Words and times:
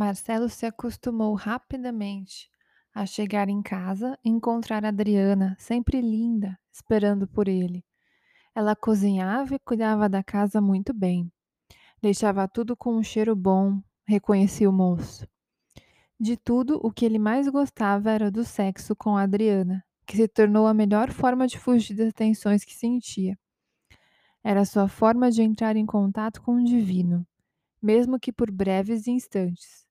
Marcelo 0.00 0.48
se 0.48 0.64
acostumou 0.64 1.34
rapidamente 1.34 2.50
a 2.94 3.04
chegar 3.04 3.50
em 3.50 3.60
casa 3.60 4.18
e 4.24 4.30
encontrar 4.30 4.82
Adriana, 4.82 5.54
sempre 5.58 6.00
linda, 6.00 6.58
esperando 6.72 7.28
por 7.28 7.48
ele. 7.48 7.84
Ela 8.54 8.74
cozinhava 8.74 9.54
e 9.54 9.58
cuidava 9.58 10.08
da 10.08 10.24
casa 10.24 10.58
muito 10.58 10.94
bem. 10.94 11.30
Deixava 12.00 12.48
tudo 12.48 12.74
com 12.74 12.96
um 12.96 13.02
cheiro 13.02 13.36
bom, 13.36 13.78
reconhecia 14.06 14.70
o 14.70 14.72
moço. 14.72 15.28
De 16.18 16.34
tudo, 16.34 16.80
o 16.82 16.90
que 16.90 17.04
ele 17.04 17.18
mais 17.18 17.46
gostava 17.46 18.10
era 18.10 18.30
do 18.30 18.42
sexo 18.42 18.96
com 18.96 19.18
Adriana, 19.18 19.84
que 20.06 20.16
se 20.16 20.26
tornou 20.26 20.66
a 20.66 20.72
melhor 20.72 21.10
forma 21.10 21.46
de 21.46 21.58
fugir 21.58 21.94
das 21.94 22.14
tensões 22.14 22.64
que 22.64 22.72
sentia. 22.72 23.38
Era 24.42 24.64
sua 24.64 24.88
forma 24.88 25.30
de 25.30 25.42
entrar 25.42 25.76
em 25.76 25.84
contato 25.84 26.40
com 26.40 26.54
o 26.54 26.64
divino, 26.64 27.26
mesmo 27.82 28.18
que 28.18 28.32
por 28.32 28.50
breves 28.50 29.06
instantes. 29.06 29.89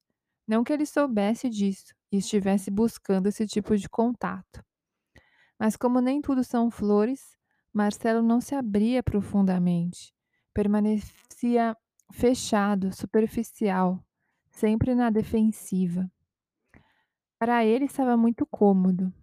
Não 0.49 0.63
que 0.63 0.73
ele 0.73 0.87
soubesse 0.87 1.47
disso 1.47 1.93
e 2.11 2.17
estivesse 2.17 2.71
buscando 2.71 3.27
esse 3.27 3.45
tipo 3.45 3.77
de 3.77 3.87
contato. 3.87 4.63
Mas, 5.59 5.75
como 5.75 6.01
nem 6.01 6.19
tudo 6.19 6.43
são 6.43 6.71
flores, 6.71 7.37
Marcelo 7.71 8.23
não 8.23 8.41
se 8.41 8.55
abria 8.55 9.03
profundamente. 9.03 10.11
Permanecia 10.51 11.77
fechado, 12.11 12.91
superficial, 12.91 14.03
sempre 14.49 14.95
na 14.95 15.11
defensiva. 15.11 16.11
Para 17.37 17.63
ele 17.63 17.85
estava 17.85 18.17
muito 18.17 18.43
cômodo. 18.47 19.13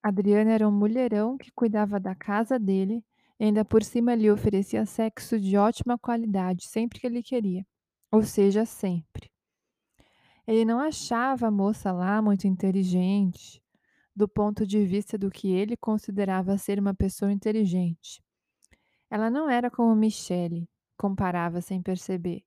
Adriana 0.00 0.52
era 0.52 0.68
um 0.68 0.72
mulherão 0.72 1.36
que 1.36 1.50
cuidava 1.50 1.98
da 1.98 2.14
casa 2.14 2.60
dele 2.60 3.04
e 3.40 3.46
ainda 3.46 3.64
por 3.64 3.82
cima 3.82 4.14
lhe 4.14 4.30
oferecia 4.30 4.86
sexo 4.86 5.40
de 5.40 5.56
ótima 5.56 5.98
qualidade 5.98 6.68
sempre 6.68 7.00
que 7.00 7.08
ele 7.08 7.24
queria. 7.24 7.66
Ou 8.12 8.22
seja, 8.22 8.64
sempre. 8.64 9.28
Ele 10.46 10.64
não 10.64 10.78
achava 10.78 11.48
a 11.48 11.50
moça 11.50 11.90
lá 11.92 12.22
muito 12.22 12.46
inteligente, 12.46 13.60
do 14.14 14.28
ponto 14.28 14.66
de 14.66 14.86
vista 14.86 15.18
do 15.18 15.30
que 15.30 15.52
ele 15.52 15.76
considerava 15.76 16.56
ser 16.56 16.78
uma 16.78 16.94
pessoa 16.94 17.32
inteligente. 17.32 18.22
Ela 19.10 19.28
não 19.28 19.50
era 19.50 19.70
como 19.70 19.94
Michele, 19.96 20.68
comparava 20.96 21.60
sem 21.60 21.82
perceber, 21.82 22.44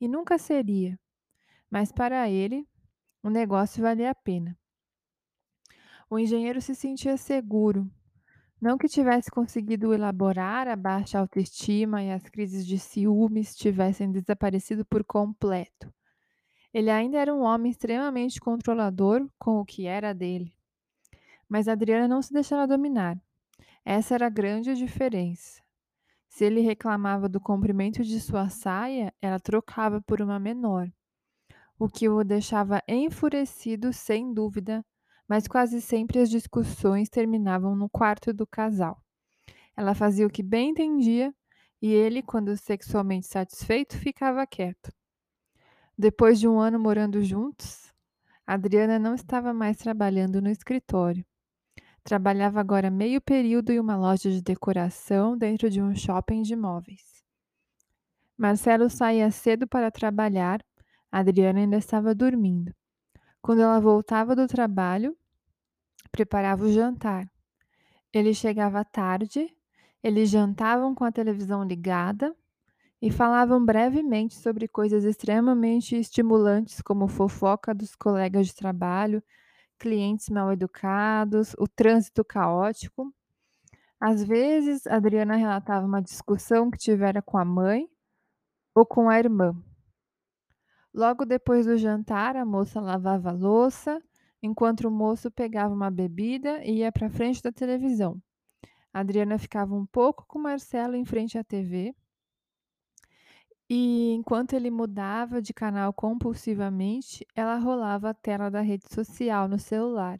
e 0.00 0.06
nunca 0.06 0.38
seria. 0.38 0.98
Mas 1.70 1.92
para 1.92 2.28
ele, 2.30 2.66
o 3.22 3.28
negócio 3.28 3.82
valia 3.82 4.10
a 4.10 4.14
pena. 4.14 4.56
O 6.08 6.18
engenheiro 6.18 6.60
se 6.60 6.74
sentia 6.74 7.16
seguro. 7.16 7.90
Não 8.60 8.76
que 8.76 8.88
tivesse 8.88 9.30
conseguido 9.30 9.94
elaborar 9.94 10.68
a 10.68 10.76
baixa 10.76 11.18
autoestima 11.18 12.02
e 12.02 12.10
as 12.10 12.22
crises 12.24 12.66
de 12.66 12.78
ciúmes 12.78 13.56
tivessem 13.56 14.10
desaparecido 14.10 14.84
por 14.84 15.04
completo. 15.04 15.92
Ele 16.72 16.90
ainda 16.90 17.18
era 17.18 17.34
um 17.34 17.40
homem 17.40 17.70
extremamente 17.70 18.40
controlador 18.40 19.28
com 19.38 19.58
o 19.58 19.64
que 19.64 19.86
era 19.86 20.14
dele. 20.14 20.54
Mas 21.48 21.66
Adriana 21.66 22.06
não 22.06 22.22
se 22.22 22.32
deixava 22.32 22.66
dominar. 22.66 23.20
Essa 23.84 24.14
era 24.14 24.26
a 24.26 24.30
grande 24.30 24.74
diferença. 24.74 25.60
Se 26.28 26.44
ele 26.44 26.60
reclamava 26.60 27.28
do 27.28 27.40
comprimento 27.40 28.04
de 28.04 28.20
sua 28.20 28.48
saia, 28.48 29.12
ela 29.20 29.40
trocava 29.40 30.00
por 30.00 30.22
uma 30.22 30.38
menor, 30.38 30.88
o 31.76 31.88
que 31.88 32.08
o 32.08 32.22
deixava 32.22 32.80
enfurecido, 32.86 33.92
sem 33.92 34.32
dúvida, 34.32 34.84
mas 35.28 35.48
quase 35.48 35.80
sempre 35.80 36.20
as 36.20 36.30
discussões 36.30 37.08
terminavam 37.08 37.74
no 37.74 37.88
quarto 37.88 38.32
do 38.32 38.46
casal. 38.46 39.02
Ela 39.76 39.94
fazia 39.94 40.26
o 40.26 40.30
que 40.30 40.42
bem 40.42 40.70
entendia 40.70 41.34
e 41.82 41.92
ele, 41.92 42.22
quando 42.22 42.56
sexualmente 42.56 43.26
satisfeito, 43.26 43.96
ficava 43.98 44.46
quieto. 44.46 44.92
Depois 46.00 46.40
de 46.40 46.48
um 46.48 46.58
ano 46.58 46.80
morando 46.80 47.22
juntos, 47.22 47.92
Adriana 48.46 48.98
não 48.98 49.14
estava 49.14 49.52
mais 49.52 49.76
trabalhando 49.76 50.40
no 50.40 50.48
escritório. 50.48 51.22
Trabalhava 52.02 52.58
agora 52.58 52.90
meio 52.90 53.20
período 53.20 53.68
em 53.68 53.78
uma 53.78 53.98
loja 53.98 54.30
de 54.30 54.40
decoração 54.40 55.36
dentro 55.36 55.68
de 55.68 55.82
um 55.82 55.94
shopping 55.94 56.40
de 56.40 56.56
móveis. 56.56 57.22
Marcelo 58.34 58.88
saía 58.88 59.30
cedo 59.30 59.68
para 59.68 59.90
trabalhar, 59.90 60.64
Adriana 61.12 61.60
ainda 61.60 61.76
estava 61.76 62.14
dormindo. 62.14 62.74
Quando 63.42 63.60
ela 63.60 63.78
voltava 63.78 64.34
do 64.34 64.46
trabalho, 64.46 65.14
preparava 66.10 66.64
o 66.64 66.72
jantar. 66.72 67.30
Ele 68.10 68.32
chegava 68.32 68.82
tarde, 68.86 69.54
eles 70.02 70.30
jantavam 70.30 70.94
com 70.94 71.04
a 71.04 71.12
televisão 71.12 71.62
ligada 71.62 72.34
e 73.02 73.10
falavam 73.10 73.64
brevemente 73.64 74.34
sobre 74.34 74.68
coisas 74.68 75.04
extremamente 75.04 75.96
estimulantes, 75.96 76.82
como 76.82 77.08
fofoca 77.08 77.74
dos 77.74 77.96
colegas 77.96 78.48
de 78.48 78.54
trabalho, 78.54 79.22
clientes 79.78 80.28
mal 80.28 80.52
educados, 80.52 81.54
o 81.58 81.66
trânsito 81.66 82.22
caótico. 82.24 83.12
Às 83.98 84.22
vezes, 84.22 84.86
Adriana 84.86 85.36
relatava 85.36 85.86
uma 85.86 86.02
discussão 86.02 86.70
que 86.70 86.78
tivera 86.78 87.22
com 87.22 87.38
a 87.38 87.44
mãe 87.44 87.88
ou 88.74 88.84
com 88.84 89.08
a 89.08 89.18
irmã. 89.18 89.54
Logo 90.92 91.24
depois 91.24 91.66
do 91.66 91.76
jantar, 91.76 92.36
a 92.36 92.44
moça 92.44 92.80
lavava 92.80 93.30
a 93.30 93.32
louça, 93.32 94.02
enquanto 94.42 94.88
o 94.88 94.90
moço 94.90 95.30
pegava 95.30 95.72
uma 95.72 95.90
bebida 95.90 96.64
e 96.64 96.78
ia 96.78 96.92
para 96.92 97.08
frente 97.08 97.42
da 97.42 97.52
televisão. 97.52 98.20
Adriana 98.92 99.38
ficava 99.38 99.74
um 99.74 99.86
pouco 99.86 100.24
com 100.26 100.38
Marcelo 100.38 100.96
em 100.96 101.04
frente 101.04 101.38
à 101.38 101.44
TV. 101.44 101.94
E 103.72 104.10
enquanto 104.14 104.54
ele 104.54 104.68
mudava 104.68 105.40
de 105.40 105.54
canal 105.54 105.92
compulsivamente, 105.92 107.24
ela 107.36 107.56
rolava 107.56 108.10
a 108.10 108.14
tela 108.14 108.50
da 108.50 108.60
rede 108.60 108.92
social 108.92 109.46
no 109.46 109.60
celular 109.60 110.18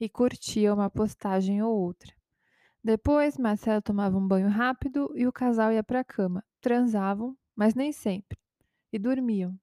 e 0.00 0.08
curtia 0.08 0.72
uma 0.72 0.88
postagem 0.88 1.62
ou 1.62 1.78
outra. 1.78 2.14
Depois, 2.82 3.36
Marcelo 3.36 3.82
tomava 3.82 4.16
um 4.16 4.26
banho 4.26 4.48
rápido 4.48 5.12
e 5.14 5.26
o 5.26 5.32
casal 5.32 5.70
ia 5.70 5.84
para 5.84 6.00
a 6.00 6.04
cama. 6.04 6.42
Transavam, 6.62 7.36
mas 7.54 7.74
nem 7.74 7.92
sempre, 7.92 8.38
e 8.90 8.98
dormiam. 8.98 9.54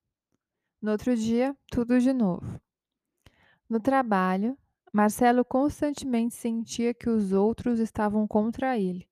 No 0.80 0.92
outro 0.92 1.16
dia, 1.16 1.58
tudo 1.72 2.00
de 2.00 2.14
novo. 2.14 2.62
No 3.68 3.80
trabalho, 3.80 4.56
Marcelo 4.94 5.44
constantemente 5.44 6.36
sentia 6.36 6.94
que 6.94 7.10
os 7.10 7.32
outros 7.32 7.80
estavam 7.80 8.28
contra 8.28 8.78
ele, 8.78 9.10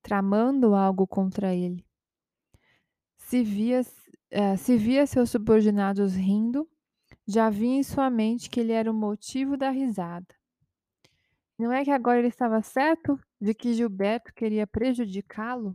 tramando 0.00 0.74
algo 0.74 1.06
contra 1.06 1.54
ele. 1.54 1.84
Se 3.32 3.42
via, 3.42 3.80
eh, 4.30 4.56
se 4.58 4.76
via 4.76 5.06
seus 5.06 5.30
subordinados 5.30 6.14
rindo, 6.14 6.68
já 7.26 7.48
via 7.48 7.78
em 7.78 7.82
sua 7.82 8.10
mente 8.10 8.50
que 8.50 8.60
ele 8.60 8.72
era 8.72 8.90
o 8.90 8.94
motivo 8.94 9.56
da 9.56 9.70
risada. 9.70 10.26
Não 11.58 11.72
é 11.72 11.82
que 11.82 11.90
agora 11.90 12.18
ele 12.18 12.28
estava 12.28 12.60
certo 12.60 13.18
de 13.40 13.54
que 13.54 13.72
Gilberto 13.72 14.34
queria 14.34 14.66
prejudicá-lo? 14.66 15.74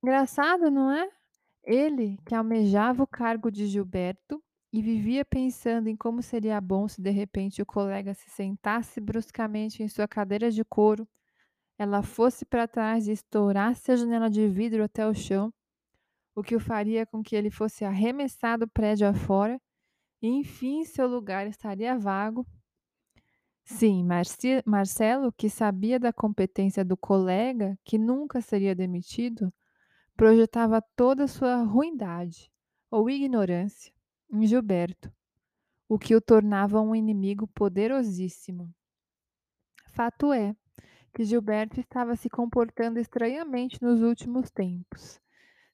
Engraçado, 0.00 0.70
não 0.70 0.92
é? 0.92 1.10
Ele, 1.64 2.20
que 2.24 2.36
almejava 2.36 3.02
o 3.02 3.08
cargo 3.08 3.50
de 3.50 3.66
Gilberto 3.66 4.40
e 4.72 4.80
vivia 4.80 5.24
pensando 5.24 5.88
em 5.88 5.96
como 5.96 6.22
seria 6.22 6.60
bom 6.60 6.86
se 6.86 7.02
de 7.02 7.10
repente 7.10 7.60
o 7.60 7.66
colega 7.66 8.14
se 8.14 8.30
sentasse 8.30 9.00
bruscamente 9.00 9.82
em 9.82 9.88
sua 9.88 10.06
cadeira 10.06 10.52
de 10.52 10.64
couro, 10.64 11.08
ela 11.76 12.00
fosse 12.00 12.44
para 12.44 12.68
trás 12.68 13.08
e 13.08 13.10
estourasse 13.10 13.90
a 13.90 13.96
janela 13.96 14.30
de 14.30 14.46
vidro 14.46 14.84
até 14.84 15.04
o 15.04 15.12
chão, 15.12 15.52
o 16.36 16.42
que 16.42 16.54
o 16.54 16.60
faria 16.60 17.06
com 17.06 17.22
que 17.22 17.34
ele 17.34 17.50
fosse 17.50 17.82
arremessado 17.82 18.68
prédio 18.68 19.08
afora, 19.08 19.58
e 20.20 20.28
enfim 20.28 20.84
seu 20.84 21.08
lugar 21.08 21.46
estaria 21.46 21.98
vago. 21.98 22.46
Sim, 23.64 24.04
Marci 24.04 24.62
Marcelo, 24.66 25.32
que 25.32 25.48
sabia 25.48 25.98
da 25.98 26.12
competência 26.12 26.84
do 26.84 26.96
colega, 26.96 27.76
que 27.82 27.98
nunca 27.98 28.42
seria 28.42 28.74
demitido, 28.74 29.52
projetava 30.14 30.82
toda 30.94 31.26
sua 31.26 31.62
ruindade 31.62 32.52
ou 32.90 33.08
ignorância 33.08 33.92
em 34.30 34.46
Gilberto, 34.46 35.10
o 35.88 35.98
que 35.98 36.14
o 36.14 36.20
tornava 36.20 36.80
um 36.82 36.94
inimigo 36.94 37.46
poderosíssimo. 37.48 38.72
Fato 39.88 40.34
é 40.34 40.54
que 41.14 41.24
Gilberto 41.24 41.80
estava 41.80 42.14
se 42.14 42.28
comportando 42.28 42.98
estranhamente 42.98 43.82
nos 43.82 44.02
últimos 44.02 44.50
tempos. 44.50 45.18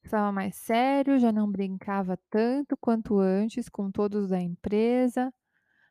Estava 0.04 0.32
mais 0.32 0.56
sério, 0.56 1.18
já 1.18 1.32
não 1.32 1.50
brincava 1.50 2.18
tanto 2.28 2.76
quanto 2.76 3.18
antes 3.18 3.68
com 3.68 3.90
todos 3.90 4.28
da 4.28 4.40
empresa, 4.40 5.32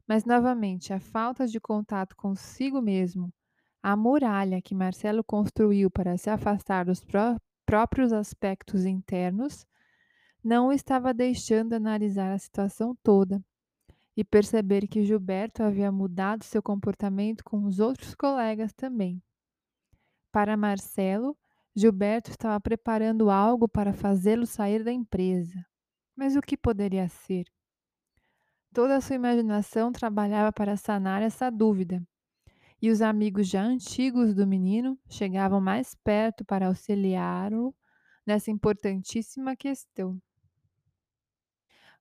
mas 0.07 0.25
novamente 0.25 0.93
a 0.93 0.99
falta 0.99 1.47
de 1.47 1.59
contato 1.59 2.15
consigo 2.15 2.81
mesmo, 2.81 3.33
a 3.81 3.95
muralha 3.95 4.61
que 4.61 4.75
Marcelo 4.75 5.23
construiu 5.23 5.89
para 5.89 6.17
se 6.17 6.29
afastar 6.29 6.85
dos 6.85 7.03
pró 7.03 7.37
próprios 7.65 8.11
aspectos 8.11 8.85
internos, 8.85 9.65
não 10.43 10.73
estava 10.73 11.13
deixando 11.13 11.73
analisar 11.73 12.33
a 12.33 12.37
situação 12.37 12.95
toda 13.01 13.41
e 14.15 14.23
perceber 14.23 14.87
que 14.87 15.03
Gilberto 15.03 15.63
havia 15.63 15.91
mudado 15.91 16.43
seu 16.43 16.61
comportamento 16.61 17.43
com 17.43 17.63
os 17.63 17.79
outros 17.79 18.13
colegas 18.13 18.73
também. 18.73 19.21
Para 20.31 20.57
Marcelo, 20.57 21.37
Gilberto 21.75 22.31
estava 22.31 22.59
preparando 22.59 23.29
algo 23.29 23.67
para 23.67 23.93
fazê-lo 23.93 24.45
sair 24.45 24.83
da 24.83 24.91
empresa. 24.91 25.65
Mas 26.15 26.35
o 26.35 26.41
que 26.41 26.57
poderia 26.57 27.07
ser? 27.07 27.45
Toda 28.73 28.97
a 28.97 29.01
sua 29.01 29.15
imaginação 29.15 29.91
trabalhava 29.91 30.51
para 30.51 30.75
sanar 30.75 31.21
essa 31.21 31.49
dúvida, 31.49 32.01
e 32.81 32.89
os 32.89 33.01
amigos 33.01 33.47
já 33.47 33.61
antigos 33.61 34.33
do 34.33 34.47
menino 34.47 34.99
chegavam 35.09 35.61
mais 35.61 35.95
perto 35.95 36.43
para 36.43 36.67
auxiliá-lo 36.67 37.75
nessa 38.25 38.51
importantíssima 38.51 39.55
questão. 39.55 40.21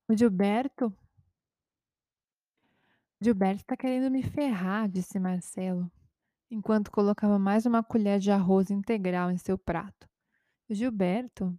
O 0.09 0.17
Gilberto, 0.17 0.93
Gilberto 3.21 3.63
está 3.63 3.77
querendo 3.77 4.11
me 4.11 4.23
ferrar, 4.23 4.89
disse 4.89 5.19
Marcelo, 5.21 5.91
enquanto 6.51 6.91
colocava 6.91 7.39
mais 7.39 7.65
uma 7.65 7.83
colher 7.83 8.19
de 8.19 8.31
arroz 8.31 8.71
integral 8.71 9.31
em 9.31 9.39
seu 9.39 9.57
prato. 9.57 10.09
Gilberto? 10.69 11.57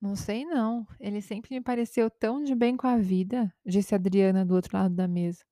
Não 0.00 0.14
sei 0.14 0.44
não. 0.44 0.86
Ele 1.00 1.22
sempre 1.22 1.54
me 1.54 1.62
pareceu 1.62 2.10
tão 2.10 2.44
de 2.44 2.54
bem 2.54 2.76
com 2.76 2.86
a 2.86 2.98
vida, 2.98 3.52
disse 3.64 3.94
Adriana 3.94 4.44
do 4.44 4.54
outro 4.54 4.76
lado 4.76 4.94
da 4.94 5.08
mesa. 5.08 5.44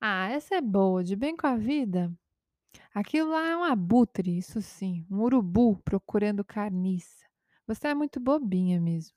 Ah, 0.00 0.28
essa 0.28 0.56
é 0.56 0.60
boa, 0.60 1.02
de 1.02 1.16
bem 1.16 1.34
com 1.34 1.46
a 1.46 1.56
vida? 1.56 2.12
Aquilo 2.92 3.30
lá 3.30 3.48
é 3.48 3.56
um 3.56 3.64
abutre, 3.64 4.36
isso 4.36 4.60
sim, 4.60 5.06
um 5.10 5.20
urubu 5.22 5.78
procurando 5.84 6.44
carniça. 6.44 7.24
Você 7.66 7.88
é 7.88 7.94
muito 7.94 8.20
bobinha 8.20 8.80
mesmo. 8.80 9.16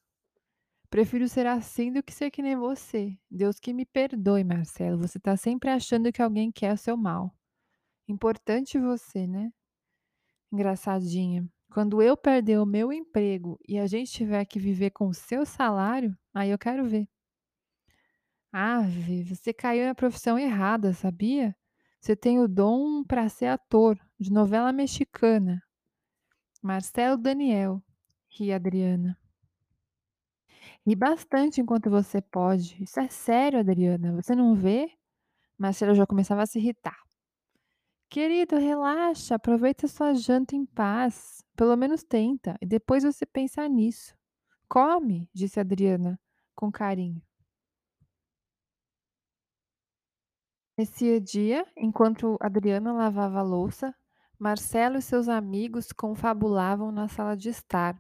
Prefiro 0.90 1.28
ser 1.28 1.46
assim 1.46 1.92
do 1.92 2.02
que 2.02 2.14
ser 2.14 2.32
que 2.32 2.42
nem 2.42 2.56
você. 2.56 3.18
Deus 3.30 3.60
que 3.60 3.74
me 3.74 3.86
perdoe, 3.86 4.44
Marcelo. 4.44 4.98
Você 5.00 5.20
tá 5.20 5.36
sempre 5.36 5.70
achando 5.70 6.12
que 6.14 6.22
alguém 6.22 6.50
quer 6.50 6.74
o 6.74 6.78
seu 6.78 6.96
mal. 6.96 7.36
Importante 8.08 8.80
você, 8.80 9.28
né? 9.28 9.52
Engraçadinha. 10.52 11.48
Quando 11.70 12.02
eu 12.02 12.16
perder 12.16 12.60
o 12.60 12.66
meu 12.66 12.94
emprego 12.94 13.60
e 13.68 13.78
a 13.78 13.86
gente 13.86 14.12
tiver 14.12 14.46
que 14.46 14.60
viver 14.60 14.92
com 14.92 15.08
o 15.08 15.14
seu 15.14 15.46
salário, 15.46 16.18
aí 16.34 16.50
eu 16.50 16.58
quero 16.58 16.86
ver. 16.86 17.08
Ave, 18.52 19.24
você 19.24 19.54
caiu 19.54 19.86
na 19.86 19.94
profissão 19.94 20.40
errada, 20.40 20.94
sabia? 20.94 21.56
Você 22.00 22.16
tem 22.16 22.40
o 22.40 22.48
dom 22.48 23.04
para 23.04 23.28
ser 23.28 23.48
ator 23.48 24.00
de 24.18 24.32
novela 24.32 24.72
mexicana. 24.72 25.62
Marcelo 26.62 27.18
Daniel, 27.18 27.84
ri 28.30 28.54
Adriana. 28.54 29.18
Ri 30.86 30.96
bastante 30.96 31.60
enquanto 31.60 31.90
você 31.90 32.22
pode. 32.22 32.82
Isso 32.82 33.00
é 33.00 33.10
sério, 33.10 33.60
Adriana. 33.60 34.14
Você 34.14 34.34
não 34.34 34.56
vê? 34.56 34.90
Marcelo 35.58 35.94
já 35.94 36.06
começava 36.08 36.44
a 36.44 36.46
se 36.46 36.60
irritar. 36.60 37.07
Querido, 38.10 38.56
relaxa, 38.58 39.36
aproveita 39.36 39.88
sua 39.88 40.14
janta 40.14 40.56
em 40.56 40.66
paz. 40.66 41.44
Pelo 41.56 41.76
menos 41.76 42.04
tenta, 42.04 42.56
e 42.62 42.66
depois 42.66 43.04
você 43.04 43.26
pensa 43.26 43.68
nisso. 43.68 44.16
Come, 44.70 45.30
disse 45.34 45.60
Adriana, 45.60 46.20
com 46.56 46.72
carinho. 46.72 47.22
Nesse 50.78 51.20
dia, 51.20 51.66
enquanto 51.76 52.38
Adriana 52.40 52.94
lavava 52.94 53.40
a 53.40 53.44
louça, 53.44 53.94
Marcelo 54.40 54.98
e 54.98 55.02
seus 55.02 55.28
amigos 55.28 55.92
confabulavam 55.92 56.92
na 56.92 57.08
sala 57.08 57.36
de 57.36 57.50
estar. 57.50 57.98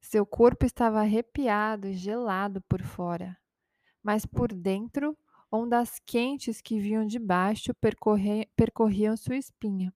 Seu 0.00 0.26
corpo 0.26 0.66
estava 0.66 1.00
arrepiado 1.00 1.86
e 1.86 1.94
gelado 1.94 2.60
por 2.68 2.82
fora, 2.82 3.38
mas 4.02 4.26
por 4.26 4.52
dentro, 4.52 5.16
ondas 5.50 6.00
quentes 6.04 6.60
que 6.60 6.78
vinham 6.78 7.06
de 7.06 7.18
baixo 7.18 7.72
percorriam 8.56 9.16
sua 9.16 9.36
espinha. 9.36 9.92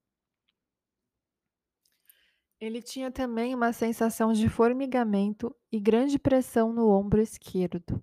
Ele 2.60 2.82
tinha 2.82 3.10
também 3.10 3.54
uma 3.54 3.72
sensação 3.72 4.32
de 4.32 4.48
formigamento 4.48 5.54
e 5.72 5.80
grande 5.80 6.18
pressão 6.18 6.72
no 6.72 6.88
ombro 6.90 7.20
esquerdo. 7.20 8.02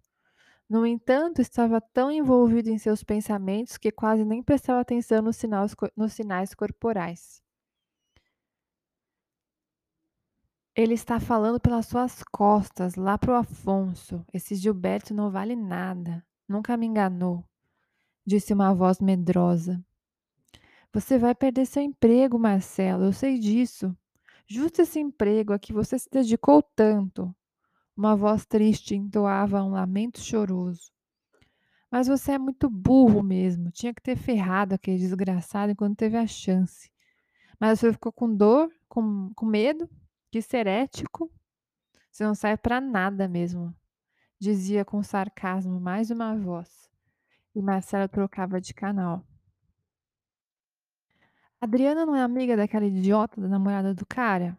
No 0.69 0.85
entanto, 0.85 1.41
estava 1.41 1.79
tão 1.79 2.11
envolvido 2.11 2.69
em 2.69 2.77
seus 2.77 3.03
pensamentos 3.03 3.77
que 3.77 3.91
quase 3.91 4.25
nem 4.25 4.43
prestava 4.43 4.81
atenção 4.81 5.21
nos 5.21 5.37
sinais, 5.37 5.73
nos 5.95 6.13
sinais 6.13 6.53
corporais. 6.53 7.41
Ele 10.75 10.93
está 10.93 11.19
falando 11.19 11.59
pelas 11.59 11.85
suas 11.87 12.21
costas, 12.31 12.95
lá 12.95 13.17
pro 13.17 13.33
Afonso. 13.33 14.25
Esse 14.33 14.55
Gilberto 14.55 15.13
não 15.13 15.31
vale 15.31 15.55
nada. 15.55 16.26
Nunca 16.47 16.77
me 16.77 16.85
enganou, 16.85 17.43
disse 18.25 18.53
uma 18.53 18.73
voz 18.73 18.99
medrosa. 18.99 19.83
Você 20.93 21.17
vai 21.17 21.35
perder 21.35 21.65
seu 21.65 21.83
emprego, 21.83 22.39
Marcelo, 22.39 23.05
eu 23.05 23.13
sei 23.13 23.37
disso. 23.37 23.95
Justo 24.47 24.81
esse 24.81 24.99
emprego 24.99 25.51
a 25.51 25.59
que 25.59 25.73
você 25.73 25.99
se 25.99 26.09
dedicou 26.09 26.63
tanto. 26.63 27.35
Uma 27.95 28.15
voz 28.15 28.45
triste 28.45 28.95
entoava 28.95 29.61
um 29.61 29.71
lamento 29.71 30.21
choroso. 30.21 30.91
Mas 31.91 32.07
você 32.07 32.33
é 32.33 32.37
muito 32.37 32.69
burro 32.69 33.21
mesmo. 33.21 33.71
Tinha 33.71 33.93
que 33.93 34.01
ter 34.01 34.15
ferrado 34.15 34.75
aquele 34.75 34.97
desgraçado 34.97 35.71
enquanto 35.71 35.97
teve 35.97 36.15
a 36.15 36.27
chance. 36.27 36.89
Mas 37.59 37.79
você 37.79 37.91
ficou 37.91 38.11
com 38.11 38.33
dor, 38.33 38.71
com, 38.87 39.31
com 39.35 39.45
medo, 39.45 39.89
quis 40.31 40.45
ser 40.45 40.67
ético. 40.67 41.31
Você 42.11 42.23
não 42.23 42.35
serve 42.35 42.57
para 42.57 42.79
nada 42.79 43.27
mesmo, 43.27 43.75
dizia 44.39 44.85
com 44.85 45.01
sarcasmo 45.01 45.79
mais 45.79 46.11
uma 46.11 46.35
voz. 46.35 46.89
E 47.55 47.61
Marcela 47.61 48.07
trocava 48.07 48.61
de 48.61 48.73
canal. 48.73 49.25
Adriana 51.59 52.05
não 52.05 52.15
é 52.15 52.21
amiga 52.21 52.55
daquela 52.55 52.85
idiota 52.85 53.41
da 53.41 53.47
namorada 53.47 53.93
do 53.93 54.05
cara? 54.05 54.57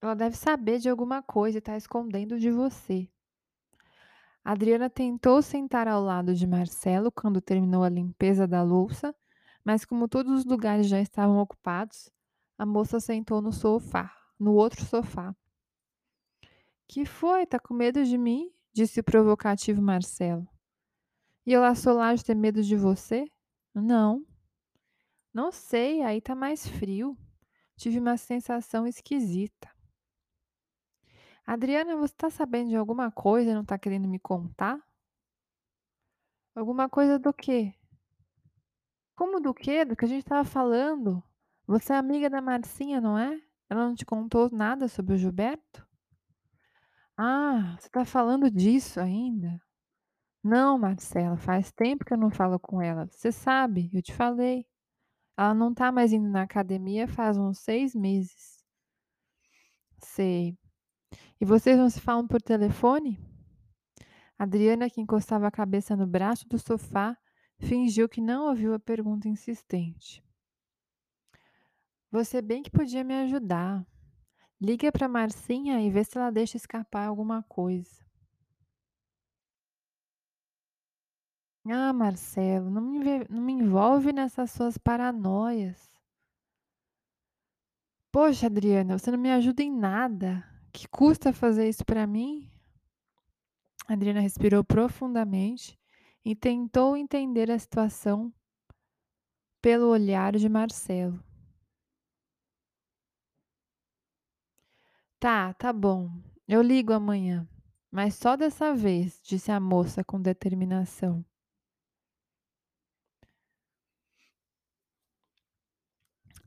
Ela 0.00 0.14
deve 0.14 0.36
saber 0.36 0.78
de 0.78 0.88
alguma 0.88 1.22
coisa 1.22 1.58
e 1.58 1.60
tá 1.60 1.76
escondendo 1.76 2.38
de 2.38 2.50
você. 2.50 3.08
Adriana 4.42 4.90
tentou 4.90 5.40
sentar 5.42 5.86
ao 5.86 6.02
lado 6.02 6.34
de 6.34 6.46
Marcelo 6.46 7.12
quando 7.12 7.40
terminou 7.40 7.84
a 7.84 7.88
limpeza 7.88 8.46
da 8.46 8.62
louça, 8.62 9.14
mas 9.64 9.84
como 9.84 10.08
todos 10.08 10.32
os 10.32 10.44
lugares 10.44 10.88
já 10.88 11.00
estavam 11.00 11.38
ocupados, 11.38 12.10
a 12.58 12.66
moça 12.66 12.98
sentou 12.98 13.40
no 13.40 13.52
sofá, 13.52 14.10
no 14.38 14.54
outro 14.54 14.84
sofá. 14.84 15.36
Que 16.88 17.04
foi? 17.04 17.46
Tá 17.46 17.60
com 17.60 17.72
medo 17.72 18.04
de 18.04 18.18
mim? 18.18 18.50
Disse 18.72 19.00
o 19.00 19.04
provocativo 19.04 19.82
Marcelo. 19.82 20.48
E 21.44 21.56
lá 21.56 22.14
de 22.14 22.24
ter 22.24 22.34
medo 22.34 22.62
de 22.62 22.76
você? 22.76 23.26
Não. 23.74 24.24
Não 25.34 25.50
sei, 25.50 26.02
aí 26.02 26.20
tá 26.20 26.34
mais 26.34 26.66
frio. 26.66 27.16
Tive 27.76 27.98
uma 27.98 28.16
sensação 28.16 28.86
esquisita. 28.86 29.70
Adriana, 31.44 31.96
você 31.96 32.14
tá 32.16 32.30
sabendo 32.30 32.70
de 32.70 32.76
alguma 32.76 33.10
coisa 33.10 33.50
e 33.50 33.54
não 33.54 33.64
tá 33.64 33.76
querendo 33.78 34.08
me 34.08 34.18
contar? 34.18 34.80
Alguma 36.54 36.88
coisa 36.88 37.18
do 37.18 37.32
quê? 37.32 37.74
Como 39.16 39.40
do 39.40 39.52
quê? 39.52 39.84
Do 39.84 39.96
que 39.96 40.04
a 40.04 40.08
gente 40.08 40.22
estava 40.22 40.44
falando? 40.44 41.22
Você 41.66 41.92
é 41.92 41.96
amiga 41.96 42.30
da 42.30 42.40
Marcinha, 42.40 43.00
não 43.00 43.18
é? 43.18 43.40
Ela 43.68 43.86
não 43.86 43.94
te 43.94 44.04
contou 44.04 44.50
nada 44.50 44.86
sobre 44.86 45.14
o 45.14 45.16
Gilberto? 45.16 45.86
Ah, 47.24 47.76
você 47.78 47.86
está 47.86 48.04
falando 48.04 48.50
disso 48.50 48.98
ainda? 48.98 49.60
Não, 50.42 50.76
Marcela, 50.76 51.36
faz 51.36 51.70
tempo 51.70 52.04
que 52.04 52.12
eu 52.12 52.18
não 52.18 52.32
falo 52.32 52.58
com 52.58 52.82
ela. 52.82 53.06
Você 53.12 53.30
sabe, 53.30 53.88
eu 53.92 54.02
te 54.02 54.12
falei. 54.12 54.66
Ela 55.38 55.54
não 55.54 55.72
tá 55.72 55.92
mais 55.92 56.12
indo 56.12 56.28
na 56.28 56.42
academia 56.42 57.06
faz 57.06 57.38
uns 57.38 57.60
seis 57.60 57.94
meses. 57.94 58.64
Sei. 59.98 60.58
E 61.40 61.44
vocês 61.44 61.78
não 61.78 61.88
se 61.88 62.00
falam 62.00 62.26
por 62.26 62.42
telefone? 62.42 63.20
Adriana, 64.36 64.90
que 64.90 65.00
encostava 65.00 65.46
a 65.46 65.52
cabeça 65.52 65.94
no 65.94 66.08
braço 66.08 66.48
do 66.48 66.58
sofá, 66.58 67.16
fingiu 67.60 68.08
que 68.08 68.20
não 68.20 68.48
ouviu 68.48 68.74
a 68.74 68.80
pergunta 68.80 69.28
insistente. 69.28 70.20
Você 72.10 72.42
bem 72.42 72.64
que 72.64 72.70
podia 72.70 73.04
me 73.04 73.14
ajudar. 73.14 73.86
Liga 74.64 74.92
para 74.92 75.08
Marcinha 75.08 75.80
e 75.80 75.90
vê 75.90 76.04
se 76.04 76.16
ela 76.16 76.30
deixa 76.30 76.56
escapar 76.56 77.08
alguma 77.08 77.42
coisa. 77.42 78.06
Ah, 81.68 81.92
Marcelo, 81.92 82.70
não 82.70 82.80
me, 82.80 83.24
não 83.28 83.42
me 83.42 83.52
envolve 83.54 84.12
nessas 84.12 84.52
suas 84.52 84.78
paranoias. 84.78 85.90
Poxa, 88.12 88.46
Adriana, 88.46 88.96
você 88.96 89.10
não 89.10 89.18
me 89.18 89.32
ajuda 89.32 89.64
em 89.64 89.70
nada. 89.72 90.48
Que 90.72 90.86
custa 90.86 91.32
fazer 91.32 91.68
isso 91.68 91.84
para 91.84 92.06
mim? 92.06 92.48
Adriana 93.88 94.20
respirou 94.20 94.62
profundamente 94.62 95.76
e 96.24 96.36
tentou 96.36 96.96
entender 96.96 97.50
a 97.50 97.58
situação 97.58 98.32
pelo 99.60 99.88
olhar 99.88 100.36
de 100.36 100.48
Marcelo. 100.48 101.31
Tá, 105.22 105.54
tá 105.54 105.72
bom. 105.72 106.10
Eu 106.48 106.60
ligo 106.60 106.92
amanhã. 106.92 107.48
Mas 107.92 108.16
só 108.16 108.34
dessa 108.36 108.74
vez, 108.74 109.20
disse 109.22 109.52
a 109.52 109.60
moça 109.60 110.02
com 110.02 110.20
determinação. 110.20 111.24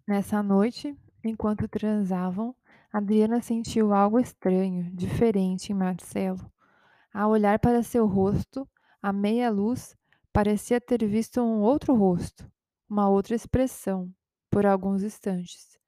Nessa 0.06 0.42
noite, 0.44 0.94
enquanto 1.24 1.70
transavam, 1.70 2.54
Adriana 2.92 3.42
sentiu 3.42 3.94
algo 3.94 4.20
estranho, 4.20 4.92
diferente 4.94 5.72
em 5.72 5.76
Marcelo. 5.76 6.52
Ao 7.14 7.32
olhar 7.32 7.60
para 7.60 7.84
seu 7.84 8.08
rosto, 8.08 8.68
À 9.02 9.14
meia 9.14 9.50
luz, 9.52 9.96
parecia 10.34 10.82
ter 10.82 11.06
visto 11.08 11.42
um 11.42 11.62
outro 11.62 11.96
rosto, 11.96 12.52
uma 12.90 13.10
outra 13.10 13.36
expressão, 13.36 14.12
por 14.52 14.66
alguns 14.66 15.04
instantes. 15.04 15.80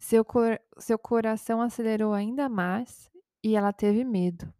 Seu, 0.00 0.24
cor 0.24 0.58
seu 0.78 0.98
coração 0.98 1.60
acelerou 1.60 2.14
ainda 2.14 2.48
mais 2.48 3.10
e 3.44 3.54
ela 3.54 3.70
teve 3.70 4.02
medo. 4.02 4.52